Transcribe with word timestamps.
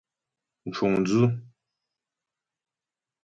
Mcuŋdzʉ́. 0.67 1.25